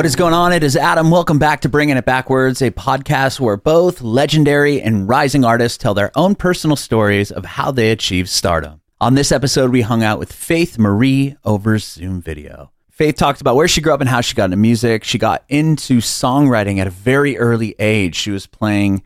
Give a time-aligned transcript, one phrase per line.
[0.00, 0.54] What is going on?
[0.54, 1.10] It is Adam.
[1.10, 5.92] Welcome back to Bringing It Backwards, a podcast where both legendary and rising artists tell
[5.92, 8.80] their own personal stories of how they achieved stardom.
[8.98, 12.70] On this episode, we hung out with Faith Marie over Zoom video.
[12.88, 15.04] Faith talked about where she grew up and how she got into music.
[15.04, 18.16] She got into songwriting at a very early age.
[18.16, 19.02] She was playing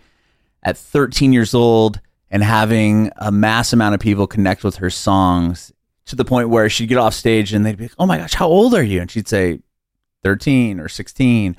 [0.62, 5.72] at 13 years old and having a mass amount of people connect with her songs
[6.06, 8.34] to the point where she'd get off stage and they'd be like, Oh my gosh,
[8.34, 9.00] how old are you?
[9.00, 9.58] And she'd say
[10.24, 11.56] 13 or 16.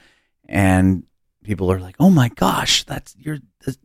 [0.47, 1.03] And
[1.45, 3.37] people are like, "Oh my gosh, that's you're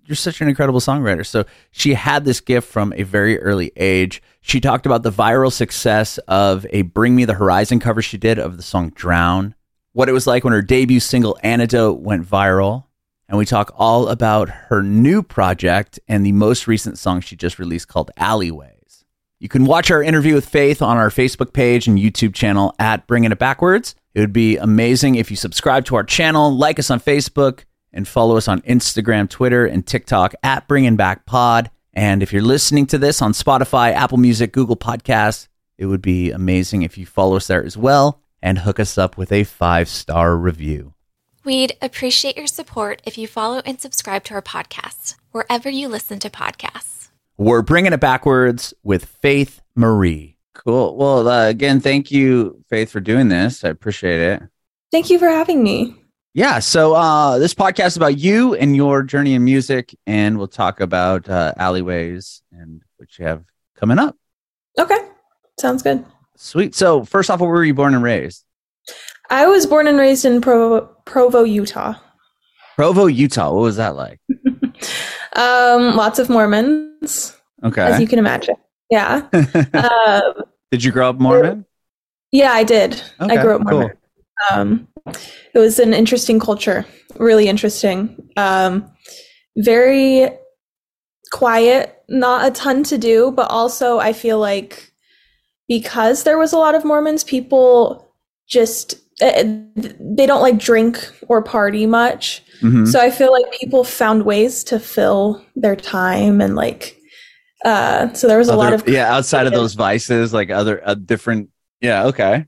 [0.04, 4.22] you're such an incredible songwriter." So she had this gift from a very early age.
[4.40, 8.38] She talked about the viral success of a "Bring Me the Horizon" cover she did
[8.38, 9.54] of the song "Drown,"
[9.92, 12.84] what it was like when her debut single "Antidote" went viral,
[13.28, 17.58] and we talk all about her new project and the most recent song she just
[17.58, 19.04] released called "Alleyways."
[19.38, 23.06] You can watch our interview with Faith on our Facebook page and YouTube channel at
[23.06, 23.94] Bringing It Backwards.
[24.14, 28.06] It would be amazing if you subscribe to our channel, like us on Facebook, and
[28.06, 31.70] follow us on Instagram, Twitter, and TikTok at Bringing Back Pod.
[31.92, 36.30] And if you're listening to this on Spotify, Apple Music, Google Podcasts, it would be
[36.30, 39.88] amazing if you follow us there as well and hook us up with a five
[39.88, 40.94] star review.
[41.44, 46.18] We'd appreciate your support if you follow and subscribe to our podcast wherever you listen
[46.20, 47.08] to podcasts.
[47.38, 50.36] We're bringing it backwards with Faith Marie.
[50.64, 50.94] Cool.
[50.96, 53.64] Well, uh, again, thank you, Faith, for doing this.
[53.64, 54.42] I appreciate it.
[54.92, 55.96] Thank you for having me.
[56.34, 56.58] Yeah.
[56.58, 60.80] So, uh, this podcast is about you and your journey in music, and we'll talk
[60.80, 63.42] about uh, alleyways and what you have
[63.74, 64.16] coming up.
[64.78, 64.98] Okay.
[65.58, 66.04] Sounds good.
[66.36, 66.74] Sweet.
[66.74, 68.44] So, first off, where were you born and raised?
[69.30, 71.94] I was born and raised in Provo, Provo Utah.
[72.76, 73.52] Provo, Utah.
[73.52, 74.20] What was that like?
[75.36, 77.34] um, lots of Mormons.
[77.64, 77.82] Okay.
[77.82, 78.56] As you can imagine.
[78.90, 79.26] Yeah.
[79.32, 81.64] um, did you grow up Mormon?
[82.32, 83.02] Yeah, I did.
[83.20, 83.90] Okay, I grew up Mormon.
[83.90, 84.58] Cool.
[84.58, 84.88] Um,
[85.54, 86.86] it was an interesting culture,
[87.16, 88.30] really interesting.
[88.36, 88.90] Um,
[89.56, 90.30] very
[91.30, 94.92] quiet, not a ton to do, but also I feel like
[95.68, 98.14] because there was a lot of Mormons, people
[98.48, 99.44] just eh,
[99.76, 100.98] they don't like drink
[101.28, 102.42] or party much.
[102.60, 102.86] Mm-hmm.
[102.86, 106.99] So I feel like people found ways to fill their time and like
[107.64, 110.80] uh so there was a other, lot of yeah outside of those vices like other
[110.86, 111.50] uh, different
[111.80, 112.46] yeah okay.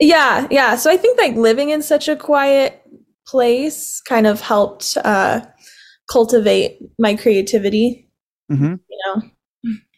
[0.00, 0.76] Yeah yeah.
[0.76, 2.82] So i think like living in such a quiet
[3.26, 5.42] place kind of helped uh
[6.10, 8.08] cultivate my creativity
[8.50, 8.74] mm-hmm.
[8.88, 9.22] you know?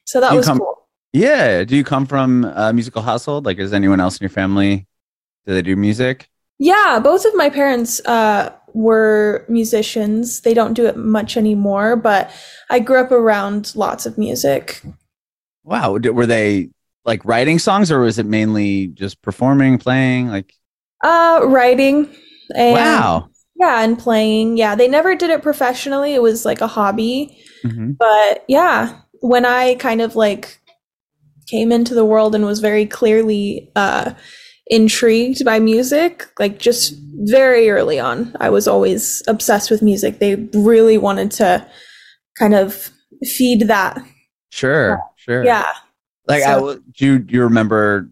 [0.04, 0.88] So that was come, cool.
[1.12, 3.47] Yeah do you come from a musical household?
[3.47, 4.87] Like is anyone else in your family
[5.47, 6.28] do they do music?
[6.59, 10.41] Yeah both of my parents uh were musicians.
[10.41, 12.31] They don't do it much anymore, but
[12.70, 14.82] I grew up around lots of music.
[15.64, 15.98] Wow.
[15.98, 16.70] Were they
[17.04, 20.28] like writing songs or was it mainly just performing, playing?
[20.28, 20.54] Like,
[21.03, 22.08] uh, writing.
[22.54, 23.28] And, wow.
[23.56, 24.56] Yeah, and playing.
[24.56, 26.14] Yeah, they never did it professionally.
[26.14, 27.38] It was like a hobby.
[27.64, 27.92] Mm-hmm.
[27.92, 30.58] But yeah, when I kind of like
[31.47, 34.14] came into the world and was very clearly uh,
[34.70, 36.94] intrigued by music, like just
[37.25, 38.34] very early on.
[38.41, 40.19] I was always obsessed with music.
[40.19, 41.66] They really wanted to
[42.38, 42.91] kind of
[43.36, 44.03] feed that.
[44.50, 45.44] Sure, sure.
[45.44, 45.70] Yeah.
[46.26, 48.08] Like, so, I, do you, do you remember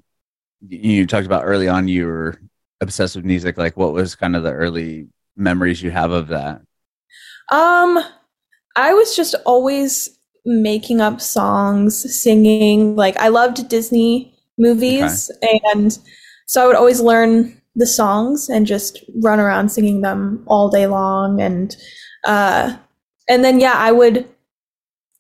[0.69, 2.41] you talked about early on you were
[2.81, 3.57] obsessed with music?
[3.57, 6.61] Like, what was kind of the early memories you have of that?
[7.51, 8.03] Um,
[8.77, 12.97] I was just always making up songs, singing.
[12.97, 15.61] Like, I loved Disney movies okay.
[15.73, 15.97] and
[16.49, 20.87] so I would always learn the songs and just run around singing them all day
[20.87, 21.77] long and
[22.25, 22.77] uh
[23.29, 24.27] and then yeah, I would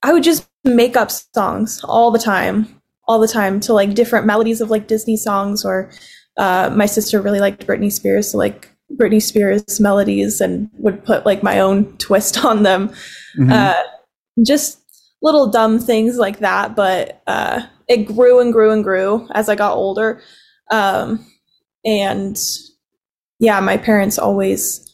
[0.02, 4.26] I would just make up songs all the time, all the time to like different
[4.26, 5.90] melodies of like Disney songs or
[6.38, 11.26] uh my sister really liked Britney Spears, so like Britney Spears melodies and would put
[11.26, 12.88] like my own twist on them.
[13.38, 13.52] Mm-hmm.
[13.52, 13.82] Uh
[14.44, 14.80] just
[15.20, 19.54] little dumb things like that, but uh it grew and grew and grew as I
[19.54, 20.22] got older.
[20.70, 21.26] Um,
[21.84, 22.38] and
[23.38, 24.84] yeah, my parents always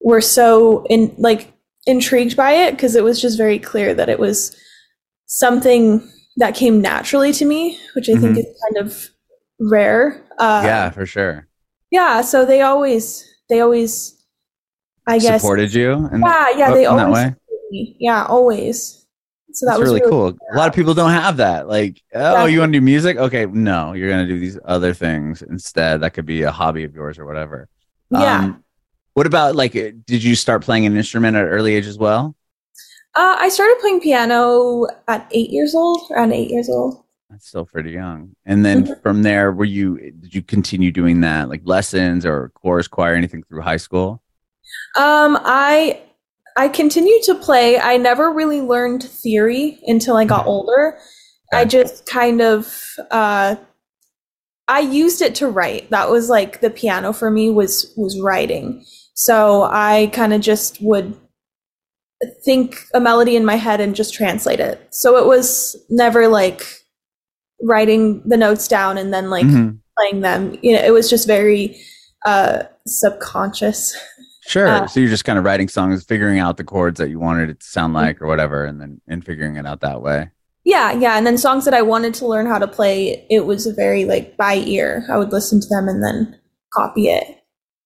[0.00, 1.52] were so in like
[1.86, 4.56] intrigued by it because it was just very clear that it was
[5.26, 6.06] something
[6.36, 8.34] that came naturally to me, which I mm-hmm.
[8.34, 9.08] think is kind of
[9.60, 10.22] rare.
[10.38, 11.46] Uh, yeah, for sure.
[11.90, 14.20] Yeah, so they always they always
[15.06, 15.92] I guess supported you.
[16.12, 17.32] In, yeah, yeah, they always.
[17.70, 19.03] Yeah, always.
[19.54, 20.32] So that That's was really, really cool.
[20.32, 20.48] Cool.
[20.52, 21.68] A lot of people don't have that.
[21.68, 23.16] Like, oh, you want to do music?
[23.16, 26.00] Okay, no, you're gonna do these other things instead.
[26.00, 27.68] That could be a hobby of yours or whatever.
[28.10, 28.38] Yeah.
[28.40, 28.64] Um,
[29.12, 29.72] what about like?
[29.72, 32.34] Did you start playing an instrument at an early age as well?
[33.14, 36.10] Uh, I started playing piano at eight years old.
[36.10, 37.04] Around eight years old.
[37.30, 38.34] That's still pretty young.
[38.44, 39.02] And then Mhm.
[39.02, 43.44] from there, were you did you continue doing that, like lessons or chorus choir, anything
[43.44, 44.20] through high school?
[44.96, 46.00] Um, I
[46.56, 47.78] I continued to play.
[47.80, 50.48] I never really learned theory until I got Mhm.
[50.48, 50.98] older.
[51.52, 53.56] I just kind of uh
[54.66, 55.90] I used it to write.
[55.90, 58.84] That was like the piano for me was was writing.
[59.14, 61.14] So I kind of just would
[62.44, 64.80] think a melody in my head and just translate it.
[64.90, 66.64] So it was never like
[67.62, 69.78] writing the notes down and then like Mhm.
[69.98, 70.56] playing them.
[70.62, 71.78] You know, it was just very
[72.24, 73.94] uh subconscious.
[74.46, 74.66] Sure.
[74.68, 77.50] Uh, so you're just kind of writing songs, figuring out the chords that you wanted
[77.50, 78.04] it to sound Mm-hmm.
[78.06, 80.30] like or whatever, and then and figuring it out that way.
[80.64, 81.16] Yeah, yeah.
[81.18, 84.36] And then songs that I wanted to learn how to play, it was very like
[84.36, 85.06] by ear.
[85.10, 86.38] I would listen to them and then
[86.72, 87.26] copy it.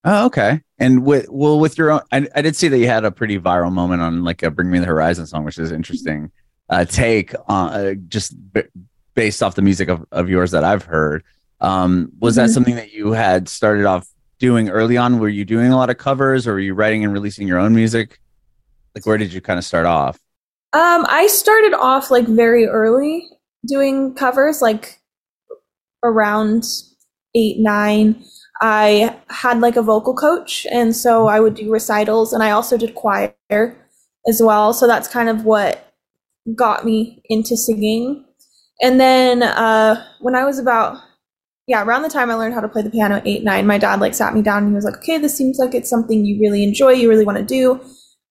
[0.04, 0.62] Oh, okay.
[0.78, 3.38] And with well, with your own, I, I did see that you had a pretty
[3.38, 6.30] viral moment on like a "Bring Me the Horizon" song, which is interesting.
[6.68, 8.62] Uh, take on uh, just b-
[9.14, 11.24] based off the music of, of yours that I've heard.
[11.60, 12.54] Um, was that Mhm.
[12.54, 14.06] something that you had started off
[14.38, 15.18] doing early on?
[15.18, 17.74] Were you doing a lot of covers, or were you writing and releasing your own
[17.74, 18.20] music?
[18.94, 20.18] Like, where did you kind of start off?
[20.72, 23.28] Um, I started off like very early
[23.66, 25.00] doing covers, like
[26.02, 26.64] around
[27.34, 28.22] eight, nine.
[28.60, 32.76] I had like a vocal coach, and so I would do recitals, and I also
[32.76, 33.34] did choir
[34.28, 34.72] as well.
[34.72, 35.94] So that's kind of what
[36.54, 38.24] got me into singing.
[38.80, 41.00] And then uh, when I was about
[41.68, 44.00] yeah, around the time I learned how to play the piano, eight, nine, my dad
[44.00, 46.40] like sat me down and he was like, "Okay, this seems like it's something you
[46.40, 47.80] really enjoy, you really want to do.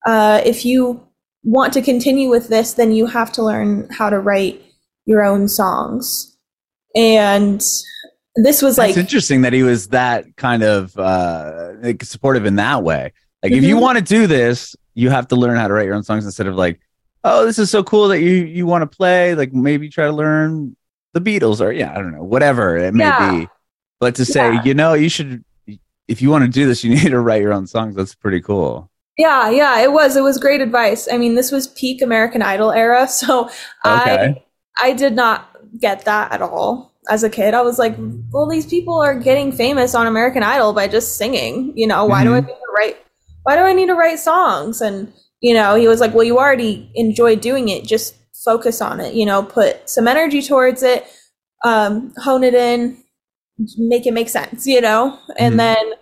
[0.06, 1.02] Uh, if you
[1.44, 4.62] want to continue with this, then you have to learn how to write
[5.06, 6.36] your own songs."
[6.96, 7.64] And
[8.36, 12.56] this was like, it's interesting that he was that kind of uh, like supportive in
[12.56, 13.14] that way.
[13.44, 13.82] Like, if you Mhm.
[13.82, 16.48] want to do this, you have to learn how to write your own songs instead
[16.48, 16.80] of like,
[17.24, 19.36] oh, this is so cool that you you want to play.
[19.36, 20.76] Like, maybe try to learn
[21.18, 23.42] the Beatles or yeah, I don't know, whatever it may Yeah.
[23.42, 23.48] be.
[24.00, 24.64] But to say, Yeah.
[24.64, 25.44] you know, you should,
[26.08, 27.96] if you want to do this, you need to write your own songs.
[27.96, 28.90] That's pretty cool.
[29.18, 31.08] yeah, yeah, it was, it was great advice.
[31.12, 33.50] I mean, this was peak American Idol era, so
[33.84, 34.44] I Okay.
[34.80, 35.50] I did not
[35.80, 37.56] get that at all as a kid.
[37.56, 37.96] I was like,
[38.32, 41.74] well, these people are getting famous on American Idol by just singing.
[41.76, 42.46] You know, why do I Mhm.
[42.48, 42.98] need to write?
[43.44, 44.82] Why do I need to write songs?
[44.82, 45.12] And
[45.42, 47.86] you know, he was like, well, you already enjoy doing it.
[47.86, 48.16] Just
[48.48, 49.14] focus on it.
[49.14, 51.06] You know, put some energy towards it,
[51.66, 52.98] um, hone it in,
[53.78, 54.66] make it make sense.
[54.66, 55.58] You know, and Mhm.
[55.58, 55.94] then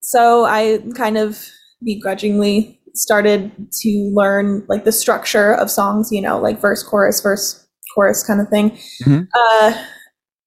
[0.00, 1.38] so I kind of
[1.82, 3.50] begrudgingly started
[3.82, 8.40] to learn like the structure of songs, you know, like verse, chorus, verse, chorus kind
[8.40, 8.78] of thing.
[9.04, 9.28] Mhm.
[9.34, 9.84] Uh,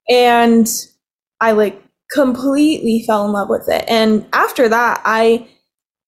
[0.10, 0.68] and
[1.42, 1.82] I like
[2.14, 3.86] completely fell in love with it.
[3.88, 5.48] And after that, I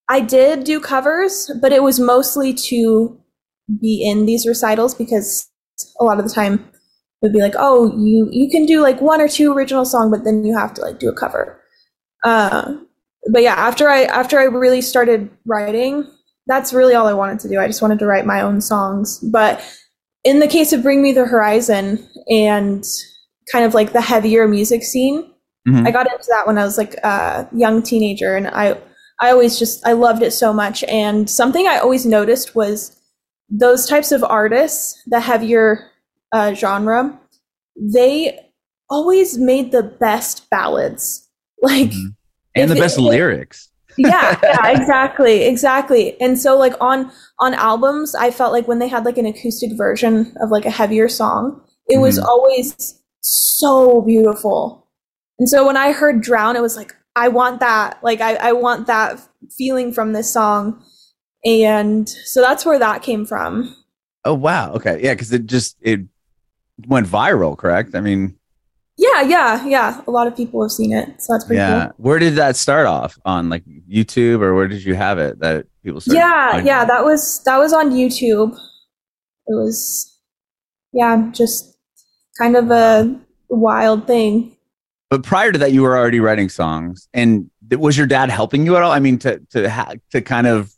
[0.10, 3.20] I did do covers, but it was mostly to
[3.82, 5.50] be in these recitals because
[6.00, 9.02] a lot of the time it would be like, oh, you you can do like
[9.02, 11.60] one or two original song, but then you have to like do a cover.
[12.24, 12.76] Uh,
[13.32, 16.06] but yeah, after I after I really started writing,
[16.48, 17.60] that's really all I wanted to do.
[17.60, 19.20] I just wanted to write my own songs.
[19.32, 19.62] But
[20.24, 22.84] in the case of Bring Me the Horizon and
[23.52, 25.32] kind of like the heavier music scene,
[25.68, 25.86] Mhm.
[25.88, 28.78] I got into that when I was like a young teenager and I
[29.20, 32.96] I always just I loved it so much and something I always noticed was
[33.50, 35.90] those types of artists, the heavier
[36.32, 37.20] uh, genre,
[37.76, 38.40] they
[38.90, 41.24] always made the best ballads.
[41.62, 42.16] Like Mhm.
[42.56, 43.70] and the if it- best lyrics.
[43.98, 46.20] yeah, yeah, exactly, exactly.
[46.22, 49.72] And so like on on albums, I felt like when they had like an acoustic
[49.76, 52.26] version of like a heavier song, it was Mhm.
[52.26, 54.86] always so beautiful.
[55.40, 57.98] And so when I heard Drown, it was like, I want that.
[58.04, 59.20] Like I, I want that
[59.58, 60.80] feeling from this song.
[61.46, 63.76] And so that's where that came from.
[64.26, 64.74] Oh wow.
[64.74, 65.00] Okay.
[65.02, 66.02] Yeah, because it just it
[66.88, 67.96] went viral, correct?
[67.96, 68.36] I mean,
[68.98, 70.02] Yeah, yeah, yeah.
[70.08, 71.22] A lot of people have seen it.
[71.22, 71.86] So that's pretty yeah.
[71.88, 71.94] cool.
[71.98, 73.18] Where did that start off?
[73.26, 76.20] On like YouTube or where did you have it that people started?
[76.20, 78.54] Yeah, yeah, that was that was on YouTube.
[79.48, 80.14] It was
[80.94, 81.78] yeah, just
[82.38, 83.18] kind of a
[83.50, 84.56] wild thing.
[85.10, 88.76] But prior to that, you were already writing songs, and was your dad helping you
[88.76, 88.92] at all?
[88.92, 90.74] I mean, to to ha- to kind of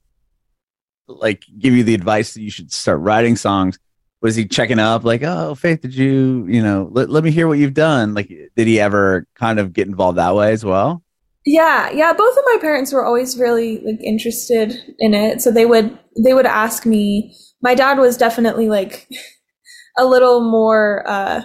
[1.09, 3.79] like give you the advice that you should start writing songs.
[4.21, 7.47] Was he checking up, like, oh, Faith, did you, you know, let, let me hear
[7.47, 8.13] what you've done?
[8.13, 11.03] Like, did he ever kind of get involved that way as well?
[11.45, 15.41] Yeah, yeah, both of my parents were always really like interested in it.
[15.41, 17.35] So they would they would ask me.
[17.61, 19.07] My dad was definitely like
[19.97, 21.43] a little more uh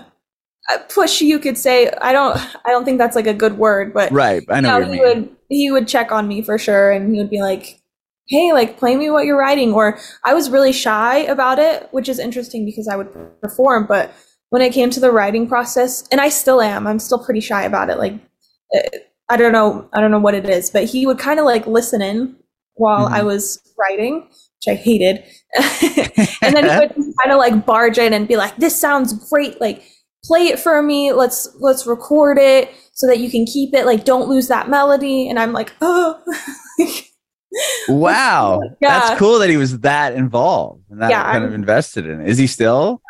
[0.91, 1.91] push you could say.
[2.01, 4.45] I don't I don't think that's like a good word, but Right.
[4.49, 5.01] I know No, what he mean.
[5.01, 7.81] would he would check on me for sure and he would be like
[8.29, 12.09] hey like play me what you're writing or i was really shy about it which
[12.09, 14.15] is interesting because i would perform but
[14.55, 16.87] when it came to the writing process, and I still am.
[16.87, 17.99] I'm still pretty shy about it.
[17.99, 18.15] Like,
[18.73, 21.45] uh, I don't know, I don't know what it is, but he would kind of
[21.45, 22.37] like listen in
[22.75, 23.15] while mm-hmm.
[23.15, 25.25] I was writing, which I hated,
[26.41, 29.61] and then he would kind of like barge in and be like, "This sounds great!
[29.61, 29.83] Like,
[30.25, 31.13] play it for me.
[31.13, 33.87] Let's let's record it so that you can keep it.
[33.87, 36.23] Like, don't lose that melody." And I'm like, "Oh."
[37.89, 39.01] wow, yeah.
[39.01, 42.21] that's cool that he was that involved and that yeah, kind I'm, of invested in.
[42.21, 42.29] It.
[42.29, 43.01] Is he still?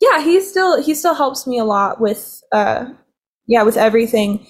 [0.00, 2.86] yeah, he still he still helps me a lot with uh
[3.46, 4.46] yeah, with everything.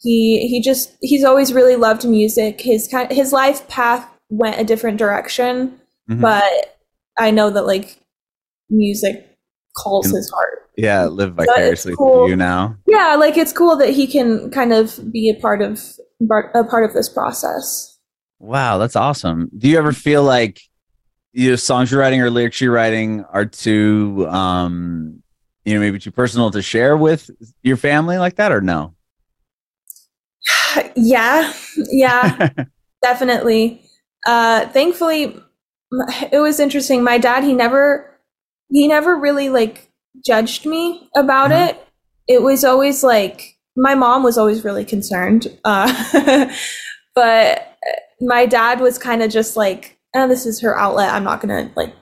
[0.00, 2.60] He he just he's always really loved music.
[2.60, 5.78] His kind his life path went a different direction,
[6.08, 6.20] mm-hmm.
[6.20, 6.78] but
[7.18, 8.00] I know that like
[8.70, 9.36] music
[9.76, 10.68] calls his heart.
[10.76, 12.24] Yeah, live vicariously cool.
[12.24, 12.76] through you now.
[12.86, 15.82] Yeah, like it's cool that he can kind of be a part of
[16.20, 17.95] a part of this process.
[18.38, 19.50] Wow, that's awesome.
[19.56, 20.60] Do you ever feel like
[21.36, 25.22] you know songs you're writing or lyrics you're writing are too um
[25.66, 27.30] you know maybe too personal to share with
[27.62, 28.94] your family like that or no
[30.96, 31.52] yeah
[31.90, 32.48] yeah
[33.02, 33.82] definitely
[34.26, 35.38] uh thankfully
[36.32, 38.18] it was interesting my dad he never
[38.70, 39.92] he never really like
[40.24, 41.68] judged me about mm-hmm.
[41.68, 41.86] it
[42.26, 46.50] it was always like my mom was always really concerned uh
[47.14, 47.75] but
[48.20, 51.12] my dad was kind of just like oh, this is her outlet.
[51.12, 51.94] I'm not gonna like,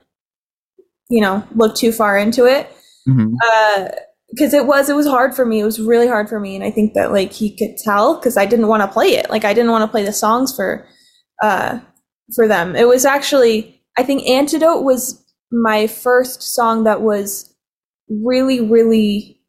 [1.10, 2.70] you know, look too far into it.
[3.08, 3.34] Mm-hmm.
[3.44, 3.88] Uh,
[4.30, 5.60] because it was it was hard for me.
[5.60, 8.36] It was really hard for me, and I think that like he could tell because
[8.36, 9.30] I didn't want to play it.
[9.30, 10.86] Like I didn't want to play the songs for,
[11.42, 11.78] uh,
[12.34, 12.74] for them.
[12.74, 17.54] It was actually I think Antidote was my first song that was
[18.08, 19.40] really really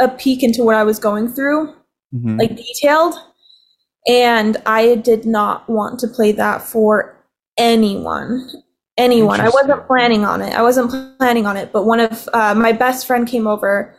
[0.00, 1.68] a peek into what I was going through,
[2.14, 2.38] mm-hmm.
[2.38, 3.14] like detailed.
[4.06, 7.16] And I did not want to play that for
[7.56, 8.50] anyone.
[8.98, 9.40] Anyone.
[9.40, 10.54] I wasn't planning on it.
[10.54, 11.72] I wasn't planning on it.
[11.72, 13.94] But one of uh, my best friend came over,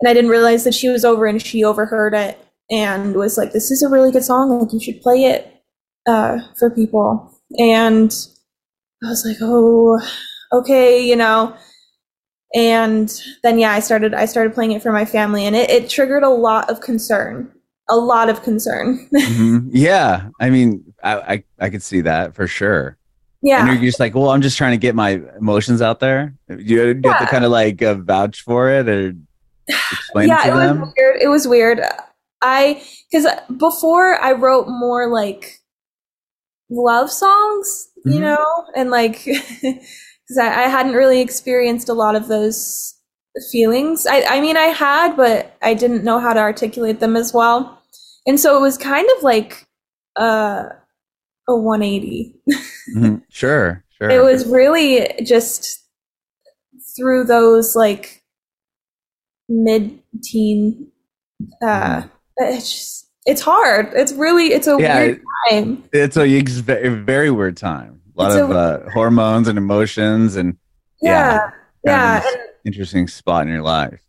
[0.00, 2.38] and I didn't realize that she was over, and she overheard it
[2.70, 4.60] and was like, "This is a really good song.
[4.60, 5.62] Like you should play it
[6.06, 8.14] uh, for people." And
[9.02, 10.00] I was like, "Oh,
[10.52, 11.56] okay," you know.
[12.54, 13.12] And
[13.42, 16.22] then yeah, I started I started playing it for my family, and it, it triggered
[16.22, 17.53] a lot of concern
[17.88, 19.08] a lot of concern.
[19.12, 19.68] mm-hmm.
[19.70, 22.96] Yeah, I mean, I, I, I could see that for sure.
[23.42, 26.34] Yeah, and you're just like, well, I'm just trying to get my emotions out there.
[26.48, 27.12] You, you yeah.
[27.12, 29.14] have to kind of like uh, vouch for it or
[29.68, 30.80] explain yeah, it to it them.
[30.80, 31.22] Was weird.
[31.22, 31.80] It was weird.
[32.40, 33.26] I because
[33.58, 35.60] before I wrote more like
[36.70, 38.12] love songs, mm-hmm.
[38.12, 42.94] you know, and like because I, I hadn't really experienced a lot of those
[43.50, 44.06] feelings.
[44.06, 47.82] I, I mean, I had, but I didn't know how to articulate them as well.
[48.26, 49.66] And so it was kind of like
[50.18, 50.68] uh,
[51.48, 52.34] a 180.
[52.96, 53.16] mm-hmm.
[53.28, 54.10] Sure, sure.
[54.10, 55.84] It was really just
[56.96, 58.22] through those like
[59.48, 60.90] mid teen.
[61.62, 62.08] Uh, mm-hmm.
[62.36, 63.90] It's just, it's hard.
[63.94, 65.84] It's really, it's a yeah, weird time.
[65.92, 68.00] It's a very weird time.
[68.16, 70.56] A lot it's of a, uh, hormones and emotions and
[71.02, 71.50] yeah.
[71.84, 72.22] Yeah.
[72.22, 74.00] yeah interesting spot in your life.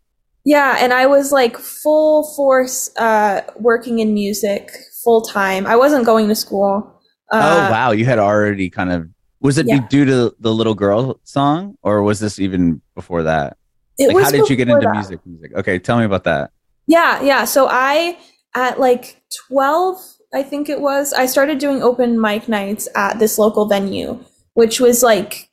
[0.44, 4.70] Yeah, and I was like full force uh, working in music
[5.02, 5.66] full time.
[5.66, 7.00] I wasn't going to school.
[7.32, 9.08] Uh, oh wow, you had already kind of
[9.40, 9.86] was it yeah.
[9.88, 13.56] due to the little girl song, or was this even before that?
[13.98, 14.94] It like, was how did you get into that.
[14.94, 15.20] music?
[15.26, 15.54] Music.
[15.54, 16.50] Okay, tell me about that.
[16.86, 17.44] Yeah, yeah.
[17.44, 18.16] So I
[18.54, 19.98] at like twelve,
[20.32, 21.12] I think it was.
[21.12, 25.50] I started doing open mic nights at this local venue, which was like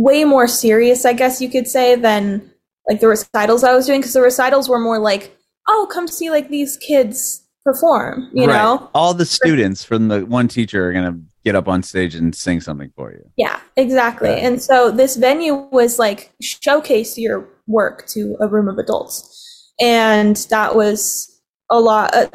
[0.00, 2.50] way more serious, I guess you could say, than
[2.88, 5.36] like the recitals I was doing because the recitals were more like,
[5.68, 8.54] oh, come see like these kids perform, you right.
[8.54, 8.90] know?
[8.94, 12.34] All the students from the one teacher are going to get up on stage and
[12.34, 13.30] sing something for you.
[13.36, 14.30] Yeah, exactly.
[14.30, 14.46] Yeah.
[14.46, 19.74] And so this venue was like showcase your work to a room of adults.
[19.78, 22.14] And that was a lot.
[22.14, 22.28] Uh,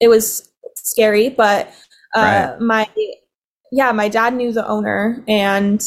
[0.00, 1.68] it was scary, but
[2.16, 2.20] uh,
[2.52, 2.60] right.
[2.60, 2.88] my,
[3.70, 5.84] yeah, my dad knew the owner and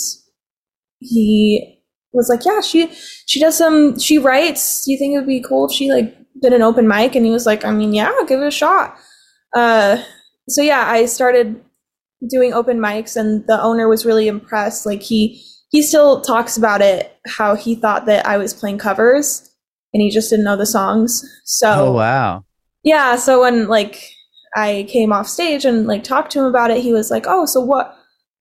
[0.99, 1.81] he
[2.13, 2.91] was like, "Yeah, she
[3.25, 4.85] she does some she writes.
[4.85, 7.25] Do you think it would be cool if she like did an open mic?" And
[7.25, 8.97] he was like, "I mean, yeah, give it a shot."
[9.55, 10.03] Uh,
[10.47, 11.61] so yeah, I started
[12.27, 14.85] doing open mics, and the owner was really impressed.
[14.85, 19.49] Like he he still talks about it how he thought that I was playing covers,
[19.93, 21.23] and he just didn't know the songs.
[21.45, 22.43] So oh wow,
[22.83, 23.15] yeah.
[23.15, 24.03] So when like
[24.55, 27.45] I came off stage and like talked to him about it, he was like, "Oh,
[27.45, 27.95] so what?"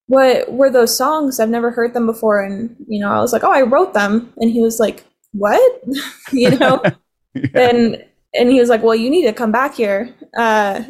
[0.08, 1.38] What were those songs?
[1.38, 2.42] I've never heard them before.
[2.42, 4.32] And, you know, I was like, oh, I wrote them.
[4.38, 5.82] And he was like, what?
[6.32, 6.82] you know?
[7.34, 7.44] yeah.
[7.54, 10.14] And, and he was like, well, you need to come back here.
[10.36, 10.82] Uh,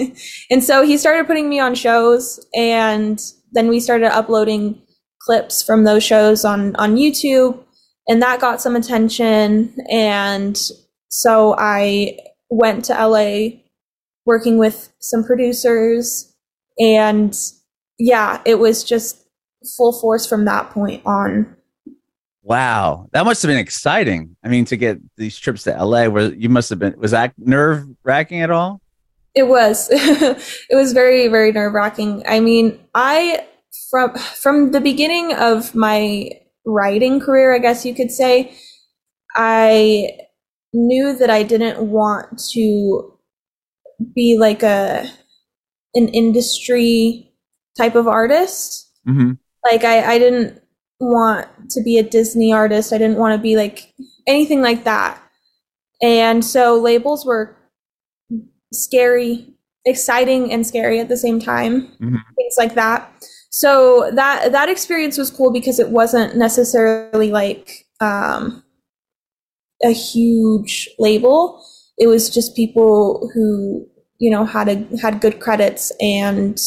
[0.50, 3.20] and so he started putting me on shows and
[3.52, 4.80] then we started uploading
[5.20, 7.58] clips from those shows on, on YouTube.
[8.08, 9.74] and that got some attention.
[9.90, 10.60] And
[11.08, 12.18] so I
[12.50, 13.58] went to LA
[14.26, 16.34] working with some producers.
[16.78, 17.34] And
[17.98, 19.26] yeah, it was just
[19.76, 21.56] full force from that point on.
[22.42, 24.36] Wow, that must have been exciting.
[24.44, 27.32] I mean, to get these trips to LA, where you must have been, was that
[27.38, 28.80] nerve wracking at all?
[29.34, 29.88] It was.
[29.90, 32.22] it was very, very nerve wracking.
[32.26, 33.44] I mean, I
[33.90, 36.30] from from the beginning of my
[36.64, 38.56] writing career, I guess you could say,
[39.34, 40.18] I
[40.72, 43.18] knew that I didn't want to
[44.14, 45.10] be like a
[45.94, 47.32] an industry
[47.76, 48.90] type of artist.
[49.08, 49.32] Mm-hmm.
[49.70, 50.60] Like I, I didn't
[51.00, 52.92] want to be a Disney artist.
[52.92, 53.92] I didn't want to be like
[54.26, 55.20] anything like that.
[56.02, 57.56] And so labels were
[58.72, 59.54] scary,
[59.84, 61.92] exciting and scary at the same time.
[62.00, 62.18] Mhm.
[62.36, 63.12] Things like that.
[63.50, 68.62] So that that experience was cool because it wasn't necessarily like um,
[69.82, 71.64] a huge label.
[71.98, 73.86] It was just people who
[74.18, 76.58] you know had a had good credits and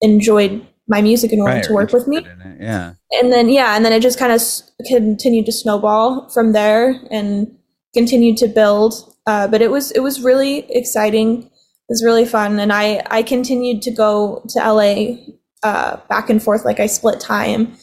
[0.00, 2.18] enjoyed my music and wanted Right, to work with me.
[2.18, 2.92] interested in it, Yeah.
[3.20, 6.94] and then yeah and then it just kind of s- continued to snowball from there
[7.10, 7.54] and
[7.94, 8.94] continued to build.
[9.26, 11.42] Uh, but it was it was really exciting.
[11.44, 12.58] It was really fun.
[12.60, 14.94] And i i continued to go to la
[15.62, 17.76] uh, back and forth like i split time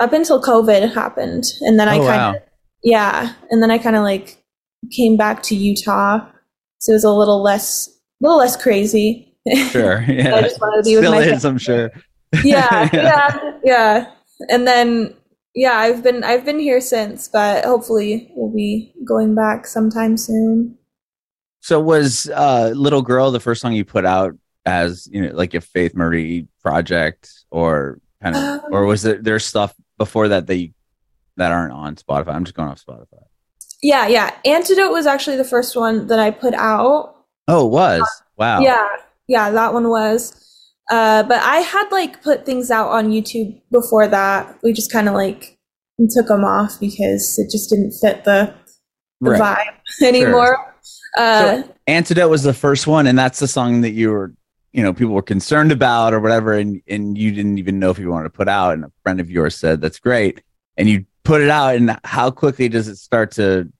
[0.00, 1.44] up until covid happened.
[1.62, 2.40] And then i Oh, kind of wow.
[2.82, 3.32] yeah.
[3.50, 4.36] And then i kind of like
[4.92, 6.20] came back to utah.
[6.80, 9.33] So it was a little less a little less crazy
[9.70, 10.04] Sure.
[10.08, 10.36] Yeah.
[10.36, 11.90] I just wanted to be with Still my is, I'm sure.
[12.42, 14.10] yeah, yeah, yeah.
[14.48, 15.14] And then
[15.54, 20.76] yeah, I've been I've been here since, but hopefully we'll be going back sometime soon.
[21.60, 24.34] So was uh Little Girl the first song you put out
[24.66, 29.24] as, you know, like a Faith Marie project or kind of Um, or was it
[29.24, 30.70] there stuff before that that you,
[31.36, 32.34] that aren't on Spotify?
[32.34, 33.22] I'm just going off Spotify.
[33.82, 34.34] Yeah, yeah.
[34.44, 37.14] Antidote was actually the first one that I put out.
[37.46, 38.22] Oh, it was.
[38.36, 38.60] Wow.
[38.60, 38.88] Yeah,
[39.28, 40.40] yeah, that one was.
[40.90, 44.58] Uh, but I had like put things out on YouTube before that.
[44.62, 45.58] We just kind of like
[46.12, 48.52] took them off because it just didn't fit the,
[49.20, 49.40] the Right.
[50.00, 50.74] vibe anymore.
[51.16, 54.34] Uh, So Antidote was the first one, and that's the song that you were,
[54.72, 57.98] you know, people were concerned about or whatever, and and you didn't even know if
[57.98, 58.74] you wanted to put out.
[58.74, 60.42] And a friend of yours said, "That's great,"
[60.76, 61.76] and you put it out.
[61.76, 63.70] And how quickly does it start to,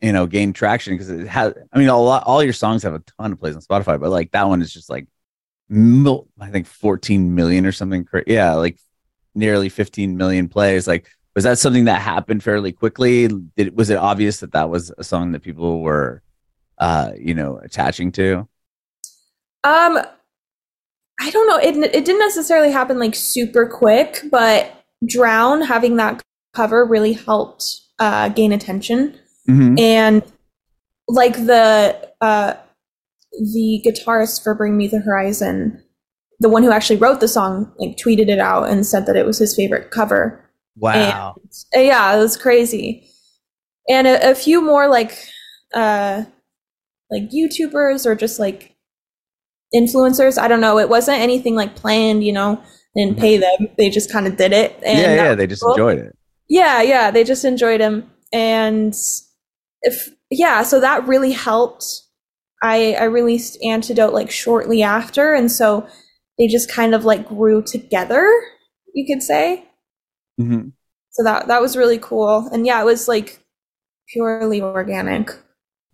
[0.00, 0.94] you know, gain traction?
[0.94, 1.54] Because it has.
[1.72, 4.10] I mean, a lot, all your songs have a ton of plays on Spotify, but
[4.10, 5.06] like that one is just like,
[5.68, 8.06] mil, I think 14 million or something.
[8.26, 8.78] Yeah, like
[9.34, 10.86] nearly 15 million plays.
[10.86, 13.28] Like, was that something that happened fairly quickly?
[13.56, 16.22] Did was it obvious that that was a song that people were,
[16.78, 18.48] uh, you know, attaching to?
[19.64, 19.98] Um,
[21.20, 21.58] I don't know.
[21.58, 24.72] It it didn't necessarily happen like super quick, but
[25.04, 26.22] Drown having that
[26.54, 29.78] cover really helped uh, gain attention, Mm-hmm.
[29.78, 30.22] and
[31.08, 32.54] like the uh,
[33.32, 35.82] the guitarist for Bring Me the Horizon,
[36.40, 39.26] the one who actually wrote the song, like tweeted it out and said that it
[39.26, 40.42] was his favorite cover.
[40.76, 41.36] Wow.
[41.74, 43.08] Uh, yeah, it was crazy.
[43.88, 45.16] And a, a few more like
[45.74, 46.24] uh
[47.10, 48.74] like YouTubers or just like
[49.74, 50.38] influencers.
[50.38, 50.78] I don't know.
[50.78, 52.60] It wasn't anything like planned, you know,
[52.96, 53.68] didn't pay them.
[53.78, 54.76] They just kind of did it.
[54.84, 55.72] And yeah, yeah, they just cool.
[55.72, 56.16] enjoyed it.
[56.48, 58.10] Yeah, yeah, they just enjoyed him.
[58.32, 58.94] And
[59.86, 61.84] if yeah, so that really helped.
[62.62, 65.86] I I released Antidote like shortly after and so
[66.38, 68.28] they just kind of like grew together,
[68.94, 69.64] you could say.
[70.40, 70.72] Mhm.
[71.10, 72.48] So that that was really cool.
[72.52, 73.42] And yeah, it was like
[74.08, 75.30] purely organic.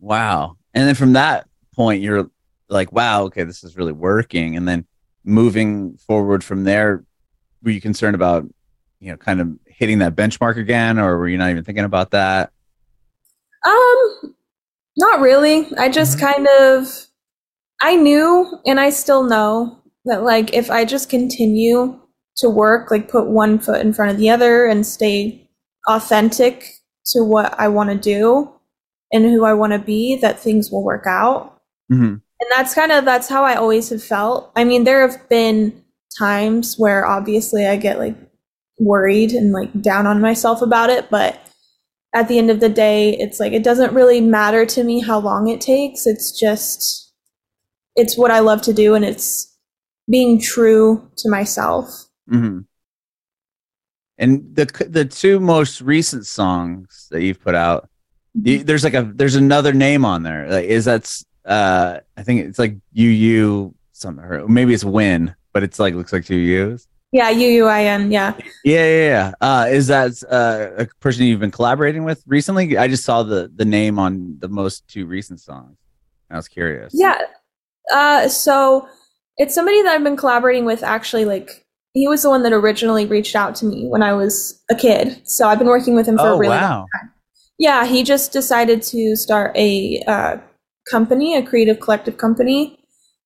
[0.01, 0.57] Wow.
[0.75, 2.29] And then from that point, you're
[2.69, 4.57] like, wow, okay, this is really working.
[4.57, 4.87] And then
[5.25, 7.05] moving forward from there,
[7.63, 8.45] were you concerned about,
[9.01, 12.11] you know, kind of hitting that benchmark again, or were you not even thinking about
[12.11, 12.51] that?
[13.65, 14.35] Um
[14.97, 15.69] not really.
[15.79, 16.21] I just Mhm.
[16.21, 17.07] kind of
[17.81, 21.99] I knew and I still know that like if I just continue
[22.39, 25.49] to work, like put one foot in front of the other and stay
[25.89, 26.75] authentic
[27.07, 28.51] to what I want to do
[29.13, 31.61] and who I want to be, that things will work out.
[31.93, 32.05] Mm-hmm.
[32.05, 34.51] And that's kind of that's how I always have felt.
[34.57, 35.83] I mean, there have been
[36.19, 38.17] times where obviously I get like
[38.79, 41.39] worried and like down on myself about it, but
[42.15, 45.19] at the end of the day, it's like it doesn't really matter to me how
[45.19, 46.07] long it takes.
[46.07, 47.13] It's just
[47.97, 49.57] it's what I love to do and it's
[50.11, 51.89] being true to myself.
[52.31, 52.61] Mm-hmm.
[54.19, 57.89] And the the two most recent songs that you've put out,
[58.35, 60.49] you, there's like a there's another name on there.
[60.49, 65.35] Like, is that's uh I think it's like you you something or maybe it's Win,
[65.53, 66.87] but it's like looks like two U's.
[67.13, 68.11] Yeah, U U I N.
[68.11, 68.35] Yeah.
[68.65, 69.33] Yeah, yeah, yeah.
[69.41, 72.79] Uh, is that uh, a person you've been collaborating with recently?
[72.79, 75.77] I just saw the the name on the most two recent songs.
[76.31, 76.93] I was curious.
[76.97, 77.19] Yeah.
[77.93, 78.89] Uh, so
[79.37, 80.83] it's somebody that I've been collaborating with.
[80.83, 84.63] Actually, like he was the one that originally reached out to me when I was
[84.71, 85.21] a kid.
[85.29, 86.79] So I've been working with him for oh, a really wow.
[86.79, 87.13] long time.
[87.59, 90.39] Yeah, he just decided to start a uh,
[90.91, 92.79] company, a creative collective company,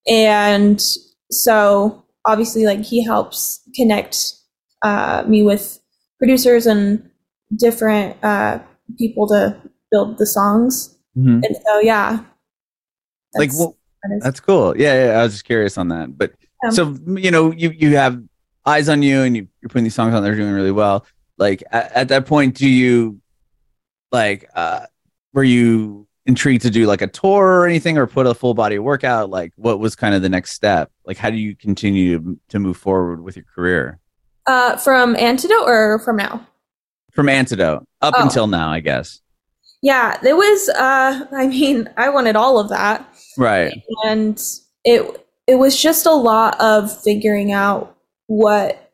[0.08, 0.84] and
[1.30, 4.34] so obviously, like he helps connect
[4.82, 5.78] uh, me with
[6.18, 7.08] producers and
[7.56, 8.58] different uh,
[8.98, 9.56] people to
[9.90, 10.96] build the songs.
[11.16, 11.44] Mhm.
[11.46, 12.20] And so, yeah,
[13.34, 14.76] Like, that's- well, that that's cool.
[14.76, 15.18] Yeah, yeah.
[15.20, 16.16] I was just curious on that.
[16.16, 16.32] But
[16.64, 18.22] Um, so you know, you you have
[18.64, 20.22] eyes on you, and you, you're putting these songs on.
[20.22, 21.04] They're doing really well.
[21.38, 23.20] Like at, at that point, do you
[24.12, 24.48] like?
[24.54, 24.86] uh
[25.34, 28.78] Were you intrigued to do like a tour or anything, or put a full body
[28.78, 29.30] workout?
[29.30, 30.90] Like, what was kind of the next step?
[31.04, 33.98] Like, how do you continue to, to move forward with your career
[34.46, 36.46] uh, from Antidote or from now?
[37.12, 38.22] from Antidote up Oh.
[38.22, 38.68] until now?
[38.70, 39.20] I guess.
[39.80, 40.68] Yeah, it was.
[40.68, 43.08] Uh, I mean, I wanted all of that,
[43.38, 43.72] Right.
[44.04, 44.38] and
[44.84, 48.92] it it was just a lot of figuring out what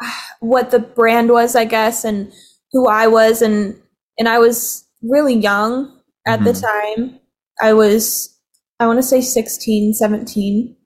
[0.40, 2.32] what the brand was, I guess, and
[2.72, 3.78] who I was, and
[4.18, 5.97] and I was really young
[6.28, 6.62] at the Mhm.
[6.62, 7.20] time.
[7.60, 8.36] I was,
[8.80, 10.76] I want to say 16, 17.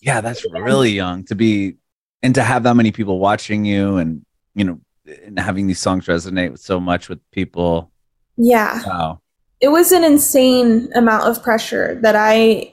[0.00, 1.76] Yeah, that's really young to be
[2.22, 4.80] and to have that many people watching you and you know
[5.26, 7.90] and having these songs resonate with so much with people.
[8.36, 8.82] Yeah.
[8.86, 9.18] Wow.
[9.60, 12.72] it was an insane amount of pressure that I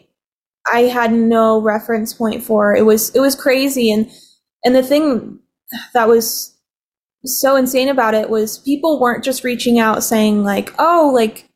[0.74, 2.76] I had no reference point for.
[2.76, 4.10] It was it was crazy and
[4.66, 5.40] and the thing
[5.94, 6.56] that was
[7.26, 11.49] so insane about it was people weren't just reaching out saying like, "Oh, like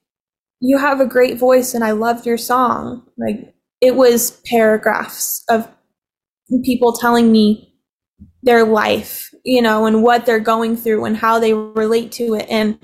[0.66, 5.68] you have a great voice and I loved your song." Like it was paragraphs of
[6.64, 7.74] people telling me
[8.44, 12.46] their life, you know, and what they're going through and how they relate to it
[12.50, 12.78] and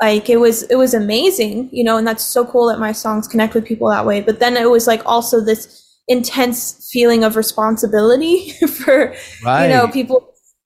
[0.00, 3.26] like it was it was amazing you know and that's so cool that my songs
[3.26, 7.36] connect with people that way but then it was like also this intense feeling of
[7.36, 9.64] responsibility for Right.
[9.64, 10.24] you know people's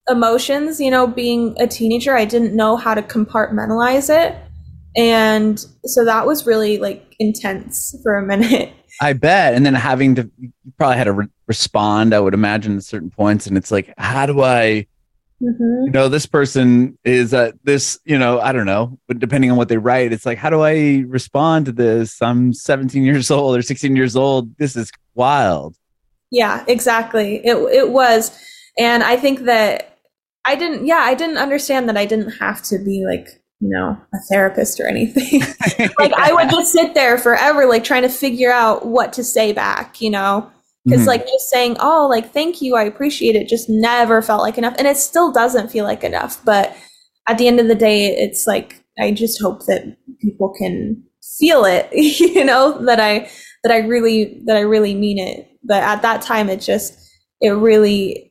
[0.08, 4.36] emotions you know being a teenager i didn't know how to compartmentalize it
[4.96, 9.54] and so that was really like intense for a minute I bet.
[9.54, 13.10] And then having to, you probably had to re- respond, I would imagine, at certain
[13.10, 13.46] points.
[13.46, 14.86] And it's like, how do I,
[15.40, 19.50] hmm you know, this person is at this, you know, I don't know, but depending
[19.50, 22.20] on what they write, it's like, how do I respond to this?
[22.20, 24.54] I'm 17 years old or 16 years old.
[24.58, 25.76] This is wild.
[26.30, 27.36] Yeah, exactly.
[27.44, 28.38] It it was,
[28.78, 29.98] and I think that
[30.44, 30.86] I didn't.
[30.86, 34.80] Yeah, I didn't understand that I didn't have to be like you know a therapist
[34.80, 35.40] or anything.
[35.98, 39.52] like I would just sit there forever, like trying to figure out what to say
[39.52, 40.00] back.
[40.00, 40.50] You know,
[40.86, 41.06] because Mhm.
[41.08, 44.74] like just saying, "Oh, like thank you, I appreciate it," just never felt like enough,
[44.78, 46.40] and it still doesn't feel like enough.
[46.44, 46.74] But
[47.28, 51.02] at the end of the day, it's like I just hope that people can
[51.38, 51.88] feel it.
[51.92, 53.28] You know that I
[53.64, 55.46] that I really that I really mean it.
[55.62, 56.94] But at that time, it just
[57.42, 58.29] it really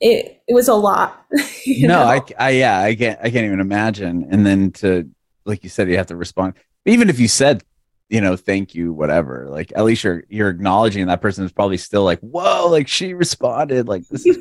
[0.00, 1.26] it it was a lot.
[1.66, 2.02] no, know?
[2.02, 4.26] I, I, yeah, I can't, I can't even imagine.
[4.30, 5.08] And then to,
[5.44, 6.54] like you said, you have to respond.
[6.84, 7.64] Even if you said,
[8.08, 11.76] you know, thank you, whatever, like at least you're, you're acknowledging that person is probably
[11.76, 13.88] still like, whoa, like she responded.
[13.88, 14.38] Like this is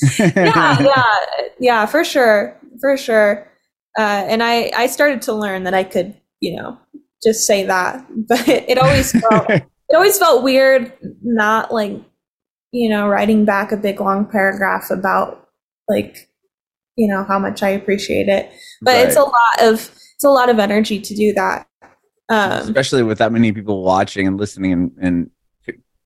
[0.18, 1.14] yeah, yeah,
[1.58, 3.50] yeah, for sure, for sure.
[3.98, 6.78] Uh, and I I started to learn that I could you know
[7.22, 12.00] just say that, but it, it always felt it always felt weird not like
[12.72, 15.48] you know writing back a big long paragraph about
[15.88, 16.28] like
[16.96, 18.50] you know how much I appreciate it.
[18.82, 21.66] But it's a lot of it's a lot of energy to do that.
[22.28, 25.30] Um, especially with that many people watching and listening and, and